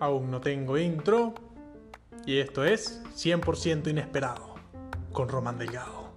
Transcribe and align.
Aún 0.00 0.30
no 0.30 0.40
tengo 0.40 0.78
intro. 0.78 1.34
Y 2.24 2.38
esto 2.38 2.64
es 2.64 3.02
100% 3.16 3.90
inesperado 3.90 4.54
con 5.12 5.28
Román 5.28 5.58
Delgado. 5.58 6.12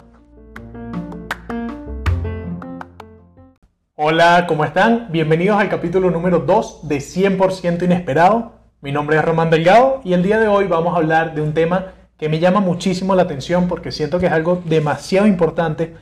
Hola, 3.95 4.45
¿cómo 4.47 4.63
están? 4.63 5.07
Bienvenidos 5.11 5.59
al 5.59 5.69
capítulo 5.69 6.11
número 6.11 6.37
2 6.39 6.87
de 6.87 6.97
100% 6.97 7.81
inesperado. 7.83 8.59
Mi 8.81 8.91
nombre 8.91 9.17
es 9.17 9.25
Román 9.25 9.49
Delgado 9.49 10.01
y 10.03 10.13
el 10.13 10.21
día 10.21 10.39
de 10.39 10.47
hoy 10.47 10.67
vamos 10.67 10.93
a 10.93 10.97
hablar 10.97 11.33
de 11.33 11.41
un 11.41 11.55
tema 11.55 11.93
que 12.17 12.29
me 12.29 12.37
llama 12.37 12.59
muchísimo 12.59 13.15
la 13.15 13.23
atención 13.23 13.67
porque 13.67 13.91
siento 13.91 14.19
que 14.19 14.27
es 14.27 14.31
algo 14.31 14.61
demasiado 14.65 15.25
importante 15.25 15.95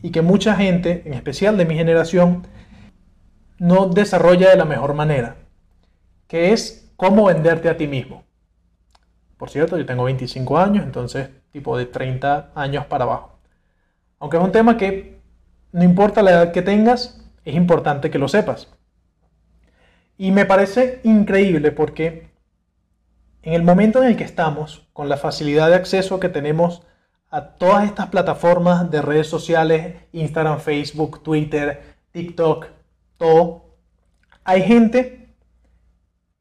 y 0.00 0.12
que 0.12 0.22
mucha 0.22 0.54
gente, 0.54 1.02
en 1.06 1.14
especial 1.14 1.56
de 1.56 1.64
mi 1.64 1.74
generación, 1.74 2.46
no 3.58 3.88
desarrolla 3.88 4.50
de 4.50 4.56
la 4.56 4.64
mejor 4.64 4.94
manera 4.94 5.43
que 6.34 6.52
es 6.52 6.90
cómo 6.96 7.26
venderte 7.26 7.68
a 7.68 7.76
ti 7.76 7.86
mismo. 7.86 8.24
Por 9.36 9.50
cierto, 9.50 9.78
yo 9.78 9.86
tengo 9.86 10.02
25 10.02 10.58
años, 10.58 10.84
entonces 10.84 11.30
tipo 11.52 11.78
de 11.78 11.86
30 11.86 12.50
años 12.56 12.86
para 12.86 13.04
abajo. 13.04 13.38
Aunque 14.18 14.38
es 14.38 14.42
un 14.42 14.50
tema 14.50 14.76
que 14.76 15.20
no 15.70 15.84
importa 15.84 16.24
la 16.24 16.32
edad 16.32 16.52
que 16.52 16.60
tengas, 16.60 17.24
es 17.44 17.54
importante 17.54 18.10
que 18.10 18.18
lo 18.18 18.26
sepas. 18.26 18.66
Y 20.18 20.32
me 20.32 20.44
parece 20.44 20.98
increíble 21.04 21.70
porque 21.70 22.30
en 23.42 23.52
el 23.52 23.62
momento 23.62 24.02
en 24.02 24.08
el 24.08 24.16
que 24.16 24.24
estamos, 24.24 24.88
con 24.92 25.08
la 25.08 25.18
facilidad 25.18 25.68
de 25.68 25.76
acceso 25.76 26.18
que 26.18 26.30
tenemos 26.30 26.82
a 27.30 27.50
todas 27.50 27.84
estas 27.84 28.08
plataformas 28.08 28.90
de 28.90 29.02
redes 29.02 29.28
sociales, 29.28 29.98
Instagram, 30.10 30.58
Facebook, 30.58 31.22
Twitter, 31.22 31.94
TikTok, 32.10 32.66
todo, 33.18 33.76
hay 34.42 34.62
gente 34.62 35.23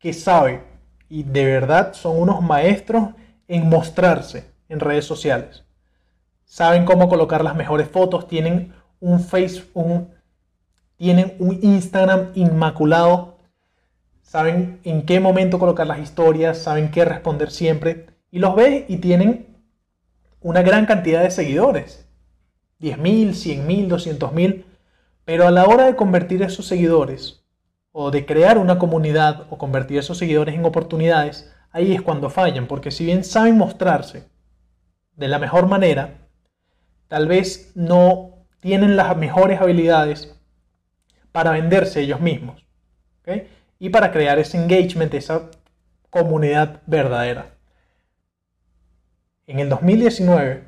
que 0.03 0.11
sabe 0.11 0.61
y 1.07 1.23
de 1.23 1.45
verdad 1.45 1.93
son 1.93 2.19
unos 2.19 2.41
maestros 2.41 3.11
en 3.47 3.69
mostrarse 3.69 4.51
en 4.67 4.81
redes 4.81 5.05
sociales. 5.05 5.63
Saben 6.43 6.83
cómo 6.83 7.07
colocar 7.07 7.41
las 7.41 7.55
mejores 7.55 7.87
fotos, 7.87 8.27
tienen 8.27 8.73
un 8.99 9.21
face, 9.21 9.63
un, 9.73 10.09
tienen 10.97 11.35
un 11.39 11.57
Instagram 11.61 12.31
inmaculado, 12.35 13.37
saben 14.21 14.81
en 14.83 15.05
qué 15.05 15.21
momento 15.21 15.57
colocar 15.57 15.87
las 15.87 15.99
historias, 15.99 16.57
saben 16.57 16.91
qué 16.91 17.05
responder 17.05 17.49
siempre 17.49 18.07
y 18.29 18.39
los 18.39 18.55
ves 18.55 18.83
y 18.89 18.97
tienen 18.97 19.55
una 20.41 20.63
gran 20.63 20.85
cantidad 20.85 21.23
de 21.23 21.31
seguidores. 21.31 22.05
10.000, 22.81 23.29
100.000, 23.29 23.87
200.000. 23.87 24.65
Pero 25.23 25.47
a 25.47 25.51
la 25.51 25.65
hora 25.65 25.85
de 25.85 25.95
convertir 25.95 26.41
esos 26.41 26.67
seguidores 26.67 27.42
o 27.93 28.11
de 28.11 28.25
crear 28.25 28.57
una 28.57 28.79
comunidad 28.79 29.45
o 29.51 29.57
convertir 29.57 29.99
esos 29.99 30.17
seguidores 30.17 30.55
en 30.55 30.65
oportunidades, 30.65 31.53
ahí 31.71 31.93
es 31.93 32.01
cuando 32.01 32.29
fallan, 32.29 32.67
porque 32.67 32.91
si 32.91 33.05
bien 33.05 33.23
saben 33.23 33.57
mostrarse 33.57 34.27
de 35.15 35.27
la 35.27 35.39
mejor 35.39 35.67
manera, 35.67 36.27
tal 37.07 37.27
vez 37.27 37.71
no 37.75 38.47
tienen 38.59 38.97
las 38.97 39.15
mejores 39.15 39.61
habilidades 39.61 40.35
para 41.31 41.51
venderse 41.51 42.01
ellos 42.01 42.19
mismos 42.19 42.65
y 43.79 43.89
para 43.89 44.11
crear 44.11 44.39
ese 44.39 44.57
engagement, 44.57 45.13
esa 45.13 45.51
comunidad 46.09 46.81
verdadera. 46.87 47.55
En 49.45 49.59
el 49.59 49.69
2019, 49.69 50.63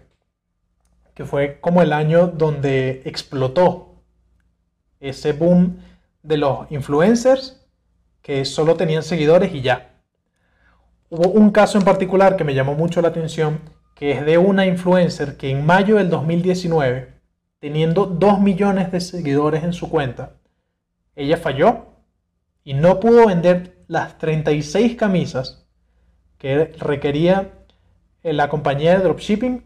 que 1.16 1.26
fue 1.26 1.60
como 1.60 1.82
el 1.82 1.92
año 1.92 2.28
donde 2.28 3.02
explotó 3.06 4.04
ese 5.00 5.34
boom 5.34 5.80
de 6.26 6.38
los 6.38 6.72
influencers 6.72 7.66
que 8.22 8.44
solo 8.46 8.76
tenían 8.76 9.04
seguidores 9.04 9.54
y 9.54 9.62
ya. 9.62 10.02
Hubo 11.10 11.30
un 11.30 11.52
caso 11.52 11.78
en 11.78 11.86
particular 11.86 12.36
que 12.36 12.44
me 12.44 12.56
llamó 12.56 12.74
mucho 12.74 13.02
la 13.02 13.10
atención, 13.10 13.60
que 13.94 14.12
es 14.12 14.26
de 14.26 14.38
una 14.38 14.66
influencer 14.66 15.38
que 15.38 15.52
en 15.52 15.66
mayo 15.66 15.98
del 15.98 16.10
2019, 16.10 17.14
teniendo 17.60 18.08
2 18.08 18.42
millones 18.42 18.92
de 18.92 19.00
seguidores 19.00 19.64
en 19.64 19.74
su 19.74 19.90
cuenta, 19.90 20.38
ella 21.16 21.38
falló 21.38 21.86
y 22.64 22.74
no 22.74 23.00
pudo 23.00 23.28
vender 23.28 23.86
las 23.88 24.18
36 24.18 24.96
camisas 24.96 25.68
que 26.40 26.74
requería 26.80 27.52
la 28.24 28.50
compañía 28.50 28.98
de 28.98 29.04
dropshipping 29.04 29.64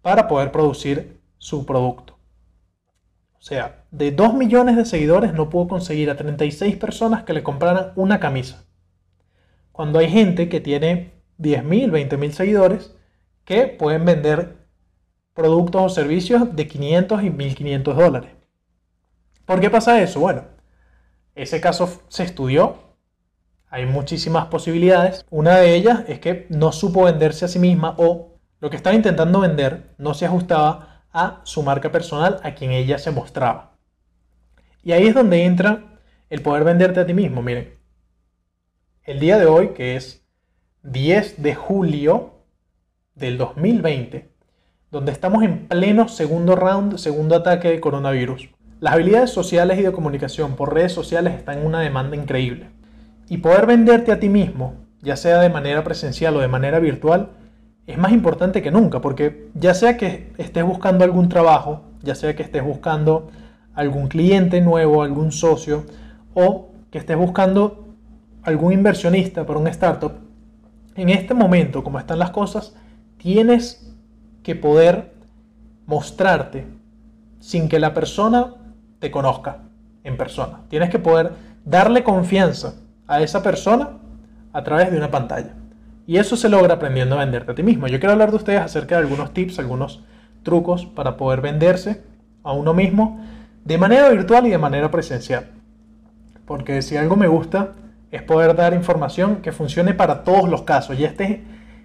para 0.00 0.26
poder 0.26 0.50
producir 0.50 1.20
su 1.36 1.66
producto. 1.66 2.19
O 3.40 3.42
sea, 3.42 3.86
de 3.90 4.12
2 4.12 4.34
millones 4.34 4.76
de 4.76 4.84
seguidores 4.84 5.32
no 5.32 5.48
pudo 5.48 5.66
conseguir 5.66 6.10
a 6.10 6.16
36 6.16 6.76
personas 6.76 7.22
que 7.22 7.32
le 7.32 7.42
compraran 7.42 7.92
una 7.96 8.20
camisa. 8.20 8.66
Cuando 9.72 9.98
hay 9.98 10.10
gente 10.10 10.50
que 10.50 10.60
tiene 10.60 11.14
10.000, 11.38 11.90
20.000 11.90 12.30
seguidores 12.32 12.94
que 13.46 13.66
pueden 13.66 14.04
vender 14.04 14.58
productos 15.32 15.80
o 15.80 15.88
servicios 15.88 16.54
de 16.54 16.68
500 16.68 17.22
y 17.22 17.30
1.500 17.30 17.94
dólares. 17.94 18.30
¿Por 19.46 19.58
qué 19.60 19.70
pasa 19.70 20.02
eso? 20.02 20.20
Bueno, 20.20 20.44
ese 21.34 21.62
caso 21.62 22.02
se 22.08 22.24
estudió. 22.24 22.76
Hay 23.70 23.86
muchísimas 23.86 24.46
posibilidades. 24.46 25.24
Una 25.30 25.56
de 25.56 25.74
ellas 25.76 26.04
es 26.08 26.20
que 26.20 26.46
no 26.50 26.72
supo 26.72 27.04
venderse 27.04 27.46
a 27.46 27.48
sí 27.48 27.58
misma 27.58 27.94
o 27.96 28.38
lo 28.60 28.68
que 28.68 28.76
estaba 28.76 28.94
intentando 28.94 29.40
vender 29.40 29.94
no 29.96 30.12
se 30.12 30.26
ajustaba 30.26 30.89
a 31.12 31.40
su 31.44 31.62
marca 31.62 31.90
personal, 31.90 32.40
a 32.42 32.54
quien 32.54 32.72
ella 32.72 32.98
se 32.98 33.10
mostraba. 33.10 33.72
Y 34.82 34.92
ahí 34.92 35.06
es 35.06 35.14
donde 35.14 35.44
entra 35.44 35.98
el 36.30 36.42
poder 36.42 36.64
venderte 36.64 37.00
a 37.00 37.06
ti 37.06 37.14
mismo. 37.14 37.42
Miren, 37.42 37.74
el 39.04 39.18
día 39.18 39.38
de 39.38 39.46
hoy, 39.46 39.70
que 39.70 39.96
es 39.96 40.24
10 40.82 41.42
de 41.42 41.54
julio 41.54 42.44
del 43.14 43.36
2020, 43.38 44.30
donde 44.90 45.12
estamos 45.12 45.42
en 45.42 45.68
pleno 45.68 46.08
segundo 46.08 46.56
round, 46.56 46.96
segundo 46.96 47.36
ataque 47.36 47.68
de 47.68 47.80
coronavirus. 47.80 48.48
Las 48.80 48.94
habilidades 48.94 49.30
sociales 49.30 49.78
y 49.78 49.82
de 49.82 49.92
comunicación 49.92 50.56
por 50.56 50.72
redes 50.72 50.92
sociales 50.92 51.34
están 51.34 51.58
en 51.58 51.66
una 51.66 51.80
demanda 51.80 52.16
increíble. 52.16 52.70
Y 53.28 53.38
poder 53.38 53.66
venderte 53.66 54.10
a 54.10 54.18
ti 54.18 54.28
mismo, 54.28 54.74
ya 55.02 55.16
sea 55.16 55.40
de 55.40 55.50
manera 55.50 55.84
presencial 55.84 56.36
o 56.36 56.40
de 56.40 56.48
manera 56.48 56.78
virtual, 56.78 57.30
es 57.86 57.98
más 57.98 58.12
importante 58.12 58.62
que 58.62 58.70
nunca, 58.70 59.00
porque 59.00 59.50
ya 59.54 59.74
sea 59.74 59.96
que 59.96 60.32
estés 60.38 60.64
buscando 60.64 61.04
algún 61.04 61.28
trabajo, 61.28 61.82
ya 62.02 62.14
sea 62.14 62.36
que 62.36 62.42
estés 62.42 62.64
buscando 62.64 63.30
algún 63.74 64.08
cliente 64.08 64.60
nuevo, 64.60 65.02
algún 65.02 65.32
socio, 65.32 65.84
o 66.34 66.70
que 66.90 66.98
estés 66.98 67.16
buscando 67.16 67.94
algún 68.42 68.72
inversionista 68.72 69.44
para 69.44 69.58
un 69.58 69.66
startup, 69.68 70.12
en 70.94 71.08
este 71.08 71.34
momento, 71.34 71.84
como 71.84 71.98
están 71.98 72.18
las 72.18 72.30
cosas, 72.30 72.74
tienes 73.16 73.94
que 74.42 74.54
poder 74.54 75.14
mostrarte 75.86 76.66
sin 77.38 77.68
que 77.68 77.78
la 77.78 77.94
persona 77.94 78.54
te 78.98 79.10
conozca 79.10 79.62
en 80.04 80.16
persona. 80.16 80.60
Tienes 80.68 80.90
que 80.90 80.98
poder 80.98 81.32
darle 81.64 82.02
confianza 82.02 82.74
a 83.06 83.22
esa 83.22 83.42
persona 83.42 83.98
a 84.52 84.62
través 84.62 84.90
de 84.90 84.98
una 84.98 85.10
pantalla. 85.10 85.54
Y 86.10 86.18
eso 86.18 86.34
se 86.36 86.48
logra 86.48 86.74
aprendiendo 86.74 87.14
a 87.14 87.20
venderte 87.20 87.52
a 87.52 87.54
ti 87.54 87.62
mismo. 87.62 87.86
Yo 87.86 88.00
quiero 88.00 88.10
hablar 88.14 88.30
de 88.30 88.36
ustedes 88.38 88.60
acerca 88.60 88.96
de 88.96 89.02
algunos 89.02 89.32
tips, 89.32 89.60
algunos 89.60 90.02
trucos 90.42 90.84
para 90.84 91.16
poder 91.16 91.40
venderse 91.40 92.02
a 92.42 92.52
uno 92.52 92.74
mismo 92.74 93.24
de 93.64 93.78
manera 93.78 94.08
virtual 94.08 94.44
y 94.44 94.50
de 94.50 94.58
manera 94.58 94.90
presencial. 94.90 95.52
Porque 96.46 96.82
si 96.82 96.96
algo 96.96 97.14
me 97.14 97.28
gusta 97.28 97.74
es 98.10 98.22
poder 98.22 98.56
dar 98.56 98.74
información 98.74 99.36
que 99.36 99.52
funcione 99.52 99.94
para 99.94 100.24
todos 100.24 100.48
los 100.48 100.62
casos. 100.62 100.98
Ya 100.98 101.06
estés 101.06 101.42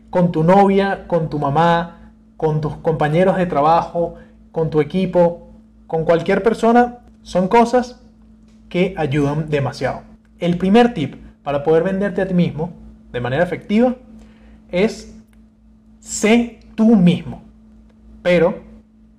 con 0.09 0.31
tu 0.31 0.43
novia, 0.43 1.05
con 1.05 1.29
tu 1.29 1.37
mamá, 1.37 2.11
con 2.35 2.61
tus 2.61 2.77
compañeros 2.77 3.37
de 3.37 3.45
trabajo, 3.45 4.15
con 4.51 4.71
tu 4.71 4.81
equipo, 4.81 5.51
con 5.85 6.03
cualquier 6.03 6.41
persona, 6.41 7.01
son 7.21 7.47
cosas 7.47 8.01
que 8.69 8.95
ayudan 8.97 9.51
demasiado. 9.51 10.01
El 10.39 10.57
primer 10.57 10.95
tip 10.95 11.13
para 11.43 11.63
poder 11.63 11.83
venderte 11.83 12.23
a 12.23 12.27
ti 12.27 12.33
mismo 12.33 12.73
de 13.11 13.21
manera 13.21 13.43
efectiva 13.43 13.97
es 14.71 15.15
sé 15.99 16.59
tú 16.75 16.95
mismo, 16.95 17.41
pero 18.21 18.63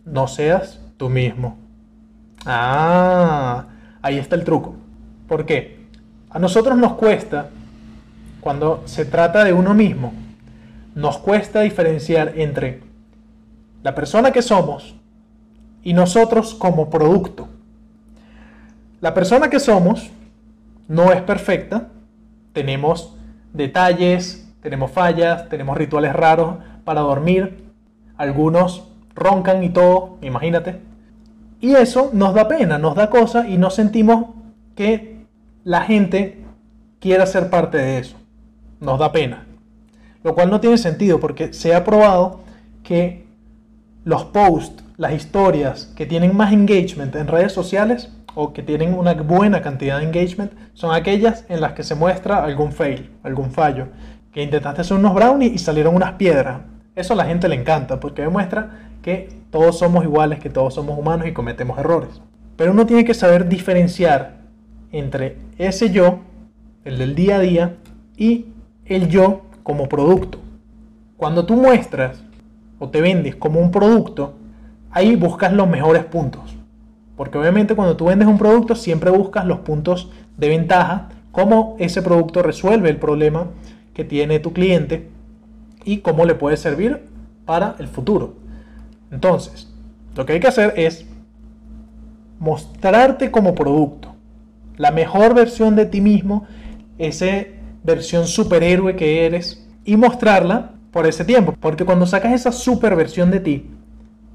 no 0.04 0.28
seas 0.28 0.80
tú 0.96 1.08
mismo. 1.08 1.58
Ah, 2.44 3.66
ahí 4.02 4.18
está 4.18 4.36
el 4.36 4.44
truco. 4.44 4.76
¿Por 5.26 5.44
qué? 5.46 5.86
A 6.30 6.38
nosotros 6.38 6.76
nos 6.76 6.94
cuesta, 6.94 7.50
cuando 8.40 8.82
se 8.84 9.04
trata 9.04 9.42
de 9.42 9.52
uno 9.52 9.74
mismo, 9.74 10.12
nos 10.94 11.18
cuesta 11.18 11.60
diferenciar 11.62 12.34
entre 12.36 12.82
la 13.82 13.94
persona 13.94 14.30
que 14.30 14.42
somos 14.42 14.94
y 15.82 15.92
nosotros 15.92 16.54
como 16.54 16.88
producto. 16.88 17.48
La 19.00 19.12
persona 19.12 19.50
que 19.50 19.60
somos 19.60 20.10
no 20.88 21.12
es 21.12 21.20
perfecta, 21.22 21.88
tenemos 22.52 23.14
detalles, 23.52 24.45
tenemos 24.66 24.90
fallas, 24.90 25.48
tenemos 25.48 25.78
rituales 25.78 26.12
raros 26.12 26.56
para 26.84 27.00
dormir, 27.00 27.70
algunos 28.16 28.88
roncan 29.14 29.62
y 29.62 29.68
todo, 29.68 30.18
imagínate. 30.22 30.80
Y 31.60 31.76
eso 31.76 32.10
nos 32.12 32.34
da 32.34 32.48
pena, 32.48 32.76
nos 32.76 32.96
da 32.96 33.08
cosa 33.08 33.46
y 33.46 33.58
nos 33.58 33.76
sentimos 33.76 34.34
que 34.74 35.24
la 35.62 35.82
gente 35.82 36.42
quiera 36.98 37.26
ser 37.26 37.48
parte 37.48 37.78
de 37.78 37.98
eso. 37.98 38.16
Nos 38.80 38.98
da 38.98 39.12
pena. 39.12 39.46
Lo 40.24 40.34
cual 40.34 40.50
no 40.50 40.58
tiene 40.58 40.78
sentido 40.78 41.20
porque 41.20 41.52
se 41.52 41.72
ha 41.72 41.84
probado 41.84 42.40
que 42.82 43.24
los 44.02 44.24
posts, 44.24 44.82
las 44.96 45.12
historias 45.12 45.92
que 45.94 46.06
tienen 46.06 46.36
más 46.36 46.52
engagement 46.52 47.14
en 47.14 47.28
redes 47.28 47.52
sociales 47.52 48.10
o 48.34 48.52
que 48.52 48.64
tienen 48.64 48.94
una 48.94 49.14
buena 49.14 49.62
cantidad 49.62 49.98
de 49.98 50.06
engagement 50.06 50.50
son 50.74 50.92
aquellas 50.92 51.44
en 51.48 51.60
las 51.60 51.74
que 51.74 51.84
se 51.84 51.94
muestra 51.94 52.42
algún 52.42 52.72
fail, 52.72 53.12
algún 53.22 53.52
fallo, 53.52 53.86
que 54.36 54.42
intentaste 54.42 54.82
hacer 54.82 54.98
unos 54.98 55.14
brownies 55.14 55.54
y 55.54 55.56
salieron 55.56 55.94
unas 55.94 56.12
piedras. 56.12 56.58
Eso 56.94 57.14
a 57.14 57.16
la 57.16 57.24
gente 57.24 57.48
le 57.48 57.54
encanta 57.54 58.00
porque 58.00 58.20
demuestra 58.20 58.90
que 59.00 59.30
todos 59.50 59.78
somos 59.78 60.04
iguales, 60.04 60.40
que 60.40 60.50
todos 60.50 60.74
somos 60.74 60.98
humanos 60.98 61.26
y 61.26 61.32
cometemos 61.32 61.78
errores. 61.78 62.20
Pero 62.54 62.72
uno 62.72 62.84
tiene 62.84 63.06
que 63.06 63.14
saber 63.14 63.48
diferenciar 63.48 64.36
entre 64.92 65.38
ese 65.56 65.88
yo, 65.88 66.18
el 66.84 66.98
del 66.98 67.14
día 67.14 67.36
a 67.36 67.38
día, 67.38 67.76
y 68.14 68.48
el 68.84 69.08
yo 69.08 69.46
como 69.62 69.88
producto. 69.88 70.38
Cuando 71.16 71.46
tú 71.46 71.54
muestras 71.54 72.22
o 72.78 72.90
te 72.90 73.00
vendes 73.00 73.36
como 73.36 73.58
un 73.58 73.70
producto, 73.70 74.34
ahí 74.90 75.16
buscas 75.16 75.54
los 75.54 75.66
mejores 75.66 76.04
puntos. 76.04 76.58
Porque 77.16 77.38
obviamente 77.38 77.74
cuando 77.74 77.96
tú 77.96 78.04
vendes 78.04 78.28
un 78.28 78.36
producto 78.36 78.74
siempre 78.74 79.08
buscas 79.08 79.46
los 79.46 79.60
puntos 79.60 80.10
de 80.36 80.50
ventaja, 80.50 81.08
cómo 81.32 81.74
ese 81.78 82.02
producto 82.02 82.42
resuelve 82.42 82.90
el 82.90 82.98
problema 82.98 83.46
que 83.96 84.04
tiene 84.04 84.40
tu 84.40 84.52
cliente 84.52 85.08
y 85.86 86.00
cómo 86.00 86.26
le 86.26 86.34
puede 86.34 86.58
servir 86.58 87.06
para 87.46 87.76
el 87.78 87.88
futuro. 87.88 88.34
Entonces, 89.10 89.72
lo 90.14 90.26
que 90.26 90.34
hay 90.34 90.40
que 90.40 90.48
hacer 90.48 90.74
es 90.76 91.06
mostrarte 92.38 93.30
como 93.30 93.54
producto, 93.54 94.14
la 94.76 94.90
mejor 94.90 95.34
versión 95.34 95.76
de 95.76 95.86
ti 95.86 96.02
mismo, 96.02 96.46
esa 96.98 97.46
versión 97.84 98.26
superhéroe 98.26 98.96
que 98.96 99.24
eres 99.24 99.66
y 99.82 99.96
mostrarla 99.96 100.72
por 100.90 101.06
ese 101.06 101.24
tiempo, 101.24 101.54
porque 101.58 101.86
cuando 101.86 102.04
sacas 102.04 102.34
esa 102.34 102.52
super 102.52 102.96
versión 102.96 103.30
de 103.30 103.40
ti 103.40 103.70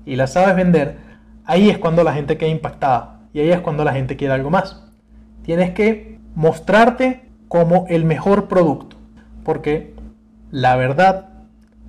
y 0.08 0.16
la 0.16 0.26
sabes 0.26 0.56
vender, 0.56 0.98
ahí 1.46 1.70
es 1.70 1.78
cuando 1.78 2.04
la 2.04 2.14
gente 2.14 2.36
queda 2.36 2.50
impactada 2.50 3.20
y 3.32 3.42
ahí 3.42 3.52
es 3.52 3.62
cuando 3.62 3.84
la 3.84 3.94
gente 3.94 4.18
quiere 4.18 4.34
algo 4.34 4.50
más. 4.50 4.88
Tienes 5.44 5.70
que 5.70 6.18
mostrarte 6.34 7.30
como 7.48 7.86
el 7.90 8.06
mejor 8.06 8.48
producto, 8.48 8.98
porque 9.44 9.94
la 10.52 10.76
verdad 10.76 11.30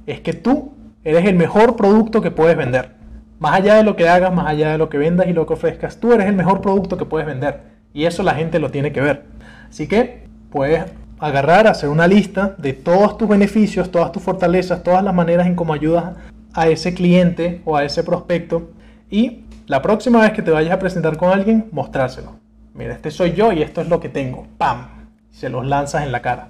es 0.06 0.20
que 0.20 0.32
tú 0.32 0.74
eres 1.04 1.26
el 1.26 1.34
mejor 1.34 1.76
producto 1.76 2.20
que 2.20 2.30
puedes 2.30 2.56
vender. 2.56 2.92
Más 3.38 3.54
allá 3.54 3.74
de 3.74 3.82
lo 3.82 3.96
que 3.96 4.08
hagas, 4.08 4.32
más 4.32 4.46
allá 4.46 4.72
de 4.72 4.78
lo 4.78 4.88
que 4.88 4.98
vendas 4.98 5.26
y 5.26 5.32
lo 5.32 5.46
que 5.46 5.54
ofrezcas, 5.54 5.98
tú 5.98 6.12
eres 6.12 6.26
el 6.26 6.36
mejor 6.36 6.60
producto 6.60 6.96
que 6.96 7.04
puedes 7.04 7.26
vender. 7.26 7.62
Y 7.92 8.04
eso 8.04 8.22
la 8.22 8.34
gente 8.34 8.58
lo 8.58 8.70
tiene 8.70 8.92
que 8.92 9.00
ver. 9.00 9.24
Así 9.68 9.88
que 9.88 10.28
puedes 10.50 10.84
agarrar, 11.18 11.66
hacer 11.66 11.88
una 11.88 12.06
lista 12.06 12.54
de 12.58 12.72
todos 12.72 13.18
tus 13.18 13.28
beneficios, 13.28 13.90
todas 13.90 14.12
tus 14.12 14.22
fortalezas, 14.22 14.82
todas 14.82 15.04
las 15.04 15.14
maneras 15.14 15.46
en 15.46 15.54
cómo 15.54 15.72
ayudas 15.72 16.16
a 16.52 16.68
ese 16.68 16.94
cliente 16.94 17.62
o 17.64 17.76
a 17.76 17.84
ese 17.84 18.02
prospecto 18.02 18.70
y 19.10 19.44
la 19.66 19.82
próxima 19.82 20.20
vez 20.20 20.32
que 20.32 20.42
te 20.42 20.50
vayas 20.50 20.72
a 20.72 20.78
presentar 20.78 21.16
con 21.16 21.30
alguien, 21.30 21.68
mostrárselo. 21.70 22.34
Mira, 22.74 22.94
este 22.94 23.10
soy 23.10 23.32
yo 23.32 23.52
y 23.52 23.62
esto 23.62 23.80
es 23.80 23.88
lo 23.88 24.00
que 24.00 24.08
tengo. 24.08 24.46
¡Pam! 24.58 25.08
Se 25.30 25.48
los 25.48 25.66
lanzas 25.66 26.02
en 26.02 26.12
la 26.12 26.22
cara. 26.22 26.48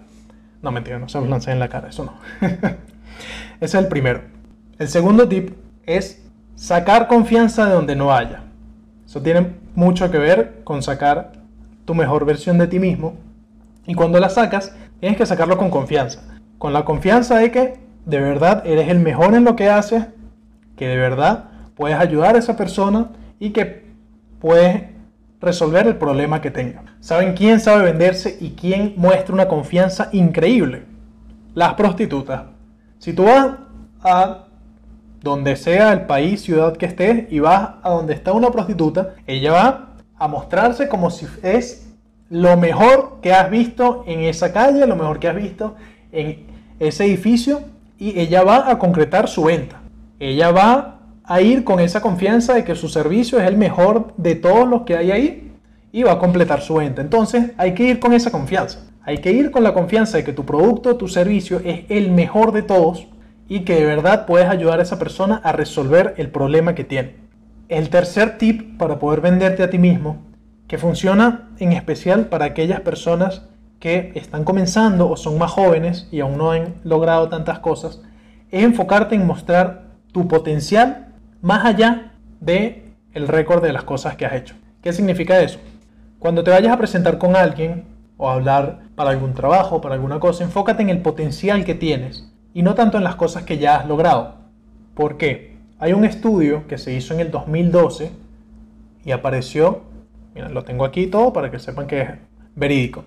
No, 0.63 0.71
mentira, 0.71 0.99
no 0.99 1.09
se 1.09 1.19
los 1.19 1.29
lanzas 1.29 1.53
en 1.53 1.59
la 1.59 1.69
cara, 1.69 1.89
eso 1.89 2.05
no. 2.05 2.15
Ese 2.41 2.77
es 3.61 3.75
el 3.75 3.89
primero. 3.89 4.23
El 4.79 4.89
segundo 4.89 5.29
tip 5.29 5.51
es 5.87 6.25
sacar 6.55 7.09
confianza 7.09 7.67
de 7.67 7.75
donde 7.75 7.97
no 7.97 8.13
haya. 8.15 8.45
Eso 9.05 9.21
tiene 9.21 9.55
mucho 9.75 10.11
que 10.11 10.19
ver 10.19 10.61
con 10.65 10.83
sacar 10.83 11.33
tu 11.85 11.95
mejor 11.95 12.25
versión 12.25 12.59
de 12.59 12.69
ti 12.69 12.79
mismo. 12.79 13.15
Y 13.87 13.95
cuando 13.95 14.21
la 14.21 14.31
sacas, 14.31 14.75
tienes 15.01 15.19
que 15.19 15.27
sacarlo 15.27 15.59
con 15.59 15.71
confianza. 15.71 16.23
Con 16.59 16.73
la 16.73 16.85
confianza 16.85 17.39
de 17.39 17.51
que 17.51 17.81
de 18.07 18.21
verdad 18.21 18.63
eres 18.65 18.89
el 18.89 19.01
mejor 19.01 19.35
en 19.35 19.45
lo 19.45 19.57
que 19.57 19.69
haces, 19.69 20.07
que 20.77 20.87
de 20.87 20.97
verdad 20.97 21.51
puedes 21.75 21.99
ayudar 21.99 22.37
a 22.37 22.39
esa 22.39 22.57
persona 22.57 23.11
y 23.41 23.51
que 23.51 23.85
puedes 24.39 24.85
resolver 25.43 25.87
el 25.87 25.97
problema 25.97 26.41
que 26.41 26.51
tenga. 26.51 26.85
¿Saben 27.01 27.35
quién 27.35 27.61
sabe 27.61 27.85
venderse 27.85 28.39
y 28.41 28.51
quién 28.51 28.95
muestra 28.97 29.35
una 29.35 29.49
confianza 29.49 30.09
increíble? 30.13 30.85
Las 31.55 31.75
prostitutas. 31.75 32.45
Si 32.99 33.13
tú 33.13 33.25
vas 33.25 33.57
a 34.03 34.45
donde 35.21 35.57
sea 35.57 35.93
el 35.93 36.03
país, 36.03 36.43
ciudad 36.43 36.77
que 36.77 36.87
estés 36.87 37.31
y 37.31 37.41
vas 37.41 37.71
a 37.83 37.91
donde 37.91 38.15
está 38.15 38.33
una 38.33 38.51
prostituta, 38.51 39.15
ella 39.27 39.53
va 39.53 39.89
a 40.17 40.29
mostrarse 40.29 40.89
como 40.89 41.11
si 41.11 41.27
es 41.43 41.93
lo 42.31 42.57
mejor 42.57 43.19
que 43.21 43.33
has 43.33 43.51
visto 43.51 44.05
en 44.07 44.21
esa 44.21 44.53
calle, 44.53 44.87
lo 44.87 44.97
mejor 44.97 45.19
que 45.19 45.29
has 45.29 45.37
visto 45.37 45.75
en 46.13 46.47
ese 46.79 47.05
edificio 47.05 47.63
y 47.99 48.19
ella 48.19 48.43
va 48.43 48.71
a 48.71 48.79
concretar 48.79 49.29
su 49.29 49.45
venta. 49.45 49.81
Ella 50.19 50.51
va 50.51 51.02
a 51.25 51.41
ir 51.41 51.65
con 51.65 51.81
esa 51.81 52.01
confianza 52.01 52.55
de 52.55 52.65
que 52.65 52.75
su 52.75 52.89
servicio 52.89 53.39
es 53.39 53.47
el 53.47 53.57
mejor 53.57 54.15
de 54.17 54.35
todos 54.35 54.69
los 54.69 54.83
que 54.83 54.97
hay 54.97 55.11
ahí 55.11 55.53
y 55.93 56.03
va 56.03 56.13
a 56.13 56.19
completar 56.19 56.61
su 56.61 56.75
venta. 56.75 57.03
Entonces 57.03 57.53
hay 57.57 57.75
que 57.75 57.85
ir 57.85 58.01
con 58.01 58.13
esa 58.13 58.31
confianza. 58.31 58.81
Hay 59.05 59.19
que 59.19 59.33
ir 59.33 59.51
con 59.51 59.63
la 59.63 59.75
confianza 59.75 60.17
de 60.17 60.25
que 60.25 60.33
tu 60.33 60.45
producto, 60.45 60.97
tu 60.97 61.09
servicio 61.09 61.61
es 61.65 61.85
el 61.89 62.11
mejor 62.11 62.53
de 62.53 62.63
todos 62.63 63.09
y 63.49 63.61
que 63.61 63.75
de 63.75 63.85
verdad 63.85 64.27
puedes 64.27 64.49
ayudar 64.49 64.79
a 64.79 64.83
esa 64.83 64.99
persona 64.99 65.41
a 65.45 65.53
resolver 65.53 66.15
el 66.17 66.31
problema 66.31 66.75
que 66.75 66.85
tiene. 66.85 67.17
El 67.69 67.89
tercer 67.89 68.39
tip 68.39 68.79
para 68.79 68.99
poder 68.99 69.21
venderte 69.21 69.63
a 69.63 69.71
ti 69.71 69.79
mismo, 69.79 70.19
que 70.69 70.79
funciona 70.79 71.51
en 71.59 71.73
especial 71.73 72.27
para 72.27 72.47
aquellas 72.47 72.81
personas 72.81 73.49
que 73.79 74.13
están 74.15 74.45
comenzando 74.45 75.11
o 75.11 75.17
son 75.17 75.39
más 75.39 75.51
jóvenes 75.51 76.09
y 76.13 76.21
aún 76.21 76.39
no 76.39 76.53
han 76.53 76.77
logrado 76.85 77.29
tantas 77.29 77.59
cosas, 77.59 78.01
es 78.51 78.63
enfocarte 78.63 79.17
en 79.17 79.27
mostrar 79.27 79.97
tu 80.13 80.29
potencial 80.29 81.12
más 81.43 81.65
allá 81.67 82.13
de 82.41 82.85
el 83.13 83.29
récord 83.29 83.63
de 83.63 83.73
las 83.73 83.85
cosas 83.85 84.17
que 84.17 84.25
has 84.25 84.33
hecho. 84.33 84.55
¿Qué 84.81 84.93
significa 84.93 85.41
eso? 85.41 85.59
Cuando 86.19 86.43
te 86.45 86.51
vayas 86.51 86.73
a 86.73 86.79
presentar 86.79 87.19
con 87.19 87.37
alguien 87.37 87.85
o 88.17 88.31
a 88.31 88.35
hablar 88.35 88.83
para 88.95 89.11
algún 89.11 89.35
trabajo, 89.35 89.81
para 89.81 89.97
alguna 89.97 90.21
cosa, 90.21 90.45
enfócate 90.45 90.83
en 90.83 90.89
el 90.89 91.03
potencial 91.03 91.65
que 91.65 91.75
tienes 91.75 92.33
y 92.55 92.63
no 92.63 92.75
tanto 92.75 92.97
en 92.97 93.05
las 93.05 93.17
cosas 93.17 93.43
que 93.43 93.59
ya 93.59 93.77
has 93.77 93.87
logrado. 93.87 94.37
¿Por 94.95 95.19
qué? 95.19 95.57
Hay 95.79 95.93
un 95.93 96.05
estudio 96.05 96.67
que 96.69 96.79
se 96.79 96.95
hizo 96.95 97.13
en 97.13 97.21
el 97.21 97.31
2012 97.33 98.13
y 99.05 99.11
apareció, 99.11 99.83
mira, 100.35 100.49
lo 100.49 100.63
tengo 100.63 100.85
aquí 100.85 101.09
todo 101.09 101.33
para 101.33 101.51
que 101.51 101.59
sepan 101.59 101.89
que 101.89 102.03
es 102.03 102.11
verídico. 102.55 103.05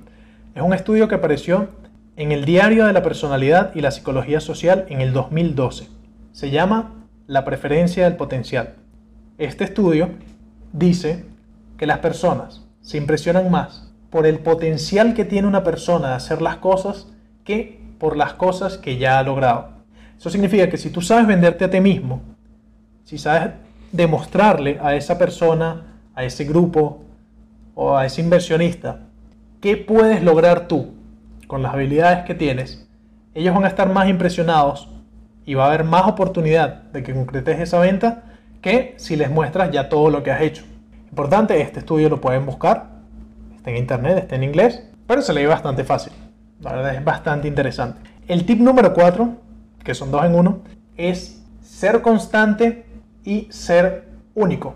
Es 0.53 0.61
un 0.61 0.73
estudio 0.73 1.07
que 1.07 1.15
apareció 1.15 1.69
en 2.17 2.33
el 2.33 2.43
Diario 2.43 2.85
de 2.85 2.93
la 2.93 3.01
Personalidad 3.01 3.73
y 3.75 3.81
la 3.81 3.91
Psicología 3.91 4.41
Social 4.41 4.85
en 4.89 4.99
el 4.99 5.13
2012. 5.13 5.87
Se 6.33 6.49
llama 6.49 6.94
La 7.27 7.43
preferencia 7.43 8.03
del 8.03 8.17
potencial. 8.17 8.75
Este 9.39 9.63
estudio 9.63 10.11
dice 10.73 11.25
que 11.75 11.87
las 11.87 11.97
personas 11.97 12.67
se 12.81 12.97
impresionan 12.97 13.49
más 13.49 13.91
por 14.11 14.27
el 14.27 14.37
potencial 14.37 15.15
que 15.15 15.25
tiene 15.25 15.47
una 15.47 15.63
persona 15.63 16.09
de 16.09 16.13
hacer 16.13 16.43
las 16.43 16.57
cosas 16.57 17.07
que 17.43 17.81
por 17.97 18.15
las 18.15 18.35
cosas 18.35 18.77
que 18.77 18.97
ya 18.97 19.17
ha 19.17 19.23
logrado. 19.23 19.69
Eso 20.15 20.29
significa 20.29 20.69
que 20.69 20.77
si 20.77 20.91
tú 20.91 21.01
sabes 21.01 21.25
venderte 21.25 21.65
a 21.65 21.69
ti 21.71 21.81
mismo, 21.81 22.21
si 23.05 23.17
sabes 23.17 23.53
demostrarle 23.91 24.77
a 24.79 24.93
esa 24.93 25.17
persona, 25.17 25.97
a 26.13 26.23
ese 26.23 26.43
grupo 26.45 27.05
o 27.73 27.97
a 27.97 28.05
ese 28.05 28.21
inversionista 28.21 28.99
qué 29.61 29.77
puedes 29.77 30.21
lograr 30.21 30.67
tú 30.67 30.93
con 31.47 31.63
las 31.63 31.73
habilidades 31.73 32.23
que 32.25 32.35
tienes, 32.35 32.87
ellos 33.33 33.55
van 33.55 33.65
a 33.65 33.69
estar 33.69 33.91
más 33.91 34.07
impresionados 34.09 34.89
y 35.45 35.53
va 35.53 35.65
a 35.65 35.67
haber 35.67 35.83
más 35.83 36.07
oportunidad 36.07 36.83
de 36.91 37.03
que 37.03 37.13
concretes 37.13 37.59
esa 37.59 37.79
venta 37.79 38.23
que 38.61 38.95
si 38.97 39.15
les 39.15 39.29
muestras 39.29 39.71
ya 39.71 39.89
todo 39.89 40.09
lo 40.09 40.23
que 40.23 40.31
has 40.31 40.41
hecho. 40.41 40.63
Importante, 41.09 41.61
este 41.61 41.79
estudio 41.79 42.09
lo 42.09 42.19
pueden 42.19 42.45
buscar, 42.45 42.87
está 43.55 43.69
en 43.69 43.77
internet, 43.77 44.17
está 44.17 44.35
en 44.35 44.43
inglés, 44.43 44.83
pero 45.07 45.21
se 45.21 45.33
lee 45.33 45.45
bastante 45.45 45.83
fácil. 45.83 46.13
La 46.61 46.73
verdad 46.73 46.95
es 46.95 47.03
bastante 47.03 47.47
interesante. 47.47 47.99
El 48.27 48.45
tip 48.45 48.59
número 48.59 48.93
4, 48.93 49.35
que 49.83 49.93
son 49.93 50.11
dos 50.11 50.25
en 50.25 50.33
uno, 50.33 50.61
es 50.97 51.43
ser 51.61 52.01
constante 52.01 52.85
y 53.23 53.47
ser 53.51 54.09
único. 54.33 54.73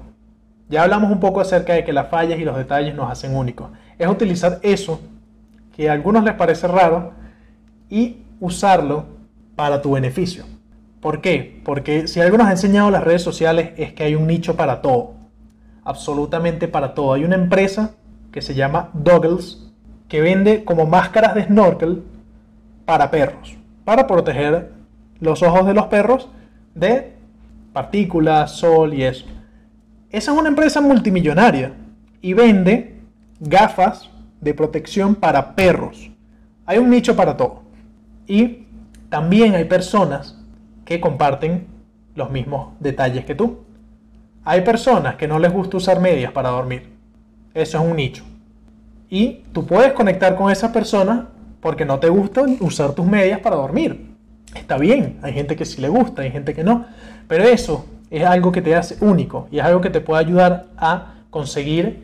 Ya 0.70 0.84
hablamos 0.84 1.12
un 1.12 1.20
poco 1.20 1.42
acerca 1.42 1.74
de 1.74 1.84
que 1.84 1.94
las 1.94 2.10
fallas 2.10 2.40
y 2.40 2.44
los 2.44 2.56
detalles 2.56 2.94
nos 2.94 3.12
hacen 3.12 3.36
únicos. 3.36 3.72
Es 3.98 4.08
utilizar 4.08 4.60
eso 4.62 5.02
que 5.76 5.90
a 5.90 5.94
algunos 5.94 6.24
les 6.24 6.36
parece 6.36 6.68
raro 6.68 7.14
y 7.90 8.18
usarlo 8.40 9.06
para 9.56 9.82
tu 9.82 9.94
beneficio. 9.94 10.46
¿Por 11.02 11.22
qué? 11.22 11.62
Porque 11.64 12.08
si 12.08 12.20
algo 12.20 12.38
nos 12.38 12.48
ha 12.48 12.52
enseñado 12.52 12.92
las 12.92 13.04
redes 13.04 13.22
sociales 13.22 13.72
es 13.78 13.94
que 13.94 14.04
hay 14.04 14.16
un 14.16 14.28
nicho 14.28 14.56
para 14.56 14.82
todo. 14.82 15.14
Absolutamente 15.84 16.68
para 16.68 16.94
todo. 16.94 17.14
Hay 17.14 17.24
una 17.24 17.36
empresa 17.36 17.92
que 18.32 18.42
se 18.42 18.54
llama 18.54 18.90
Doggles 18.94 19.66
que 20.08 20.22
vende 20.22 20.66
como 20.66 20.86
máscaras 20.86 21.36
de 21.36 21.46
snorkel 21.46 22.04
para 22.86 23.12
perros, 23.12 23.56
para 23.86 24.08
proteger 24.08 24.72
los 25.20 25.44
ojos 25.44 25.66
de 25.68 25.74
los 25.74 25.86
perros 25.86 26.30
de 26.76 27.14
partículas, 27.72 28.52
sol 28.52 28.94
y 28.94 29.04
eso. 29.04 29.26
Esa 30.10 30.32
es 30.32 30.38
una 30.38 30.50
empresa 30.50 30.82
multimillonaria 30.82 31.74
y 32.22 32.34
vende 32.34 33.00
gafas 33.40 34.10
de 34.42 34.54
protección 34.54 35.16
para 35.16 35.56
perros. 35.56 36.10
Hay 36.66 36.78
un 36.78 36.90
nicho 36.90 37.16
para 37.16 37.38
todo. 37.38 37.64
Y 38.28 38.66
también 39.10 39.56
hay 39.56 39.66
personas 39.66 40.39
que 40.90 41.00
comparten 41.00 41.68
los 42.16 42.32
mismos 42.32 42.70
detalles 42.80 43.24
que 43.24 43.36
tú. 43.36 43.60
Hay 44.44 44.62
personas 44.62 45.18
que 45.18 45.28
no 45.28 45.38
les 45.38 45.54
gusta 45.54 45.78
usar 45.78 46.00
medias 46.00 46.32
para 46.32 46.50
dormir. 46.50 46.90
Eso 47.54 47.78
es 47.78 47.84
un 47.84 47.96
nicho. 47.96 48.24
Y 49.08 49.44
tú 49.54 49.68
puedes 49.68 49.94
conectar 49.94 50.36
con 50.36 50.52
esa 50.52 50.74
persona 50.74 51.28
porque 51.62 51.86
no 51.86 52.00
te 52.00 52.10
gusta 52.10 52.44
usar 52.60 52.94
tus 52.94 53.06
medias 53.06 53.40
para 53.40 53.58
dormir. 53.58 54.16
Está 54.56 54.80
bien, 54.80 55.20
hay 55.22 55.34
gente 55.34 55.56
que 55.56 55.64
sí 55.64 55.80
le 55.80 55.90
gusta, 55.90 56.24
hay 56.24 56.32
gente 56.32 56.56
que 56.56 56.64
no. 56.64 56.86
Pero 57.28 57.44
eso 57.44 57.86
es 58.10 58.26
algo 58.26 58.52
que 58.52 58.64
te 58.64 58.76
hace 58.76 58.98
único 59.06 59.48
y 59.52 59.60
es 59.60 59.66
algo 59.66 59.82
que 59.82 59.92
te 59.92 60.02
puede 60.02 60.26
ayudar 60.26 60.70
a 60.76 61.14
conseguir 61.30 62.02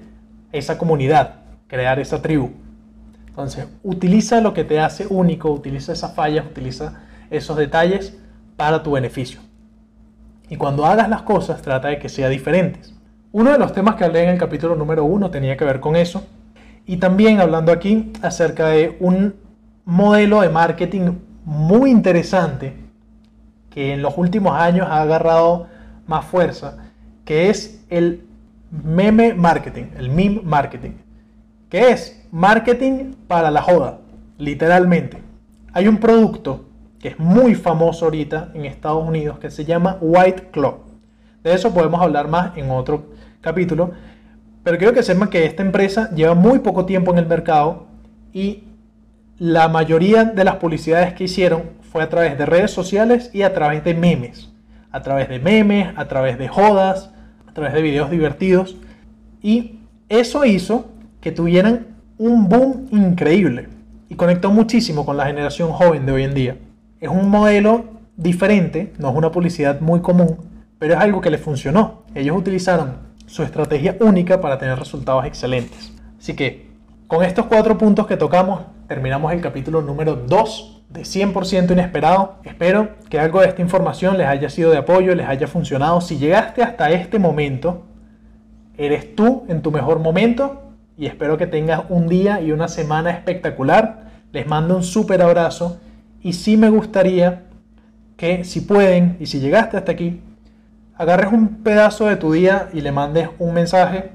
esa 0.51 0.77
comunidad, 0.77 1.37
crear 1.65 1.97
esa 1.97 2.21
tribu. 2.21 2.51
Entonces, 3.29 3.65
utiliza 3.81 4.41
lo 4.41 4.53
que 4.53 4.63
te 4.63 4.79
hace 4.79 5.07
único, 5.09 5.49
utiliza 5.49 5.91
esas 5.91 6.13
fallas, 6.13 6.45
utiliza 6.45 7.01
esos 7.31 7.57
detalles 7.57 8.15
para 8.55 8.83
tu 8.83 8.91
beneficio. 8.91 9.39
Y 10.49 10.57
cuando 10.57 10.85
hagas 10.85 11.09
las 11.09 11.23
cosas, 11.23 11.61
trata 11.61 11.87
de 11.87 11.99
que 11.99 12.09
sean 12.09 12.31
diferentes. 12.31 12.93
Uno 13.31 13.51
de 13.51 13.57
los 13.57 13.73
temas 13.73 13.95
que 13.95 14.05
hablé 14.05 14.23
en 14.23 14.29
el 14.29 14.37
capítulo 14.37 14.75
número 14.75 15.03
uno 15.03 15.29
tenía 15.29 15.57
que 15.57 15.65
ver 15.65 15.79
con 15.79 15.95
eso. 15.95 16.25
Y 16.85 16.97
también 16.97 17.39
hablando 17.39 17.71
aquí 17.71 18.13
acerca 18.21 18.67
de 18.67 18.95
un 18.99 19.35
modelo 19.85 20.41
de 20.41 20.49
marketing 20.49 21.11
muy 21.43 21.91
interesante 21.91 22.73
que 23.69 23.93
en 23.93 24.01
los 24.01 24.17
últimos 24.17 24.53
años 24.53 24.87
ha 24.89 25.01
agarrado 25.01 25.67
más 26.07 26.25
fuerza, 26.25 26.77
que 27.25 27.49
es 27.49 27.83
el 27.89 28.23
meme 28.71 29.33
marketing, 29.33 29.85
el 29.97 30.09
meme 30.09 30.41
marketing, 30.43 30.91
que 31.69 31.89
es 31.89 32.25
marketing 32.31 33.15
para 33.27 33.51
la 33.51 33.61
joda, 33.61 33.99
literalmente. 34.37 35.17
Hay 35.73 35.87
un 35.87 35.97
producto 35.97 36.65
que 37.05 37.11
es 37.11 37.19
muy 37.19 37.53
famoso 37.53 38.05
ahorita 38.05 38.49
en 38.55 38.65
Estados 38.65 39.07
Unidos 39.07 39.37
que 39.37 39.51
se 39.51 39.63
llama 39.63 39.99
White 40.01 40.47
Claw. 40.49 40.79
De 41.43 41.53
eso 41.53 41.71
podemos 41.71 42.01
hablar 42.01 42.27
más 42.29 42.57
en 42.57 42.71
otro 42.71 43.11
capítulo, 43.41 43.91
pero 44.63 44.79
quiero 44.79 44.91
que 44.91 45.03
sepan 45.03 45.29
que 45.29 45.45
esta 45.45 45.61
empresa 45.61 46.09
lleva 46.15 46.33
muy 46.33 46.57
poco 46.57 46.87
tiempo 46.87 47.11
en 47.11 47.19
el 47.19 47.27
mercado 47.27 47.85
y 48.33 48.63
la 49.37 49.67
mayoría 49.67 50.23
de 50.23 50.43
las 50.43 50.55
publicidades 50.55 51.13
que 51.13 51.25
hicieron 51.25 51.73
fue 51.91 52.01
a 52.01 52.09
través 52.09 52.39
de 52.39 52.47
redes 52.47 52.71
sociales 52.71 53.29
y 53.33 53.43
a 53.43 53.53
través 53.53 53.83
de 53.83 53.93
memes. 53.93 54.49
A 54.91 55.03
través 55.03 55.29
de 55.29 55.37
memes, 55.37 55.89
a 55.97 56.07
través 56.07 56.39
de 56.39 56.47
jodas, 56.47 57.11
a 57.47 57.53
través 57.53 57.75
de 57.75 57.83
videos 57.83 58.09
divertidos. 58.09 58.77
Y 59.43 59.77
eso 60.09 60.43
hizo 60.43 60.87
que 61.21 61.31
tuvieran 61.31 61.85
un 62.17 62.49
boom 62.49 62.87
increíble 62.89 63.69
y 64.09 64.15
conectó 64.15 64.49
muchísimo 64.49 65.05
con 65.05 65.17
la 65.17 65.27
generación 65.27 65.69
joven 65.71 66.07
de 66.07 66.11
hoy 66.11 66.23
en 66.23 66.33
día. 66.33 66.57
Es 66.99 67.09
un 67.09 67.29
modelo 67.29 67.85
diferente, 68.15 68.93
no 68.97 69.09
es 69.09 69.15
una 69.15 69.31
publicidad 69.31 69.81
muy 69.81 69.99
común, 69.99 70.37
pero 70.79 70.93
es 70.93 70.99
algo 70.99 71.19
que 71.19 71.29
les 71.29 71.41
funcionó. 71.41 72.03
Ellos 72.15 72.37
utilizaron 72.37 72.97
su 73.25 73.43
estrategia 73.43 73.97
única 73.99 74.39
para 74.39 74.57
tener 74.57 74.79
resultados 74.79 75.25
excelentes. 75.25 75.93
Así 76.17 76.35
que 76.35 76.69
con 77.07 77.23
estos 77.23 77.47
cuatro 77.47 77.77
puntos 77.77 78.07
que 78.07 78.17
tocamos, 78.17 78.61
terminamos 78.87 79.33
el 79.33 79.41
capítulo 79.41 79.81
número 79.81 80.15
2 80.15 80.83
de 80.89 81.01
100% 81.01 81.71
inesperado. 81.71 82.35
Espero 82.43 82.95
que 83.09 83.19
algo 83.19 83.41
de 83.41 83.47
esta 83.47 83.61
información 83.61 84.17
les 84.17 84.27
haya 84.27 84.49
sido 84.49 84.71
de 84.71 84.77
apoyo, 84.77 85.13
les 85.15 85.27
haya 85.27 85.47
funcionado. 85.47 85.99
Si 85.99 86.17
llegaste 86.17 86.63
hasta 86.63 86.91
este 86.91 87.19
momento, 87.19 87.83
eres 88.77 89.15
tú 89.15 89.43
en 89.49 89.61
tu 89.61 89.71
mejor 89.71 89.99
momento 89.99 90.61
y 90.97 91.07
espero 91.07 91.37
que 91.37 91.47
tengas 91.47 91.83
un 91.89 92.07
día 92.07 92.39
y 92.39 92.51
una 92.51 92.67
semana 92.67 93.11
espectacular. 93.11 94.05
Les 94.31 94.47
mando 94.47 94.77
un 94.77 94.83
súper 94.83 95.21
abrazo 95.21 95.79
y 96.25 96.33
sí 96.33 96.57
me 96.57 96.71
gustaría 96.71 97.43
que 98.17 98.45
si 98.45 98.61
pueden 98.61 99.15
y 99.19 99.27
si 99.27 99.39
llegaste 99.39 99.77
hasta 99.77 99.91
aquí, 99.91 100.21
agarres 100.95 101.31
un 101.31 101.61
pedazo 101.61 102.07
de 102.07 102.15
tu 102.15 102.31
día 102.31 102.67
y 102.73 102.81
le 102.81 102.91
mandes 102.91 103.29
un 103.37 103.53
mensaje 103.53 104.09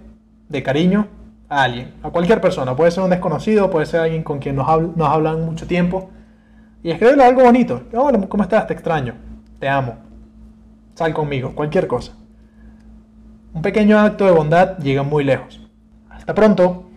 de 0.48 0.60
cariño 0.64 1.06
a 1.48 1.62
alguien, 1.62 1.94
a 2.02 2.10
cualquier 2.10 2.40
persona. 2.40 2.74
Puede 2.74 2.90
ser 2.90 3.04
un 3.04 3.10
desconocido, 3.10 3.70
puede 3.70 3.86
ser 3.86 4.00
alguien 4.00 4.24
con 4.24 4.40
quien 4.40 4.56
nos, 4.56 4.66
nos 4.96 5.08
hablan 5.08 5.46
mucho 5.46 5.68
tiempo. 5.68 6.10
Y 6.82 6.90
escríbele 6.90 7.22
algo 7.22 7.44
bonito. 7.44 7.84
Hola, 7.94 8.18
¿cómo 8.28 8.42
estás? 8.42 8.66
Te 8.66 8.72
extraño. 8.72 9.14
Te 9.60 9.68
amo. 9.68 9.98
Sal 10.96 11.14
conmigo. 11.14 11.54
Cualquier 11.54 11.86
cosa. 11.86 12.14
Un 13.54 13.62
pequeño 13.62 14.00
acto 14.00 14.24
de 14.24 14.32
bondad 14.32 14.78
llega 14.78 15.04
muy 15.04 15.22
lejos. 15.22 15.64
Hasta 16.08 16.34
pronto. 16.34 16.89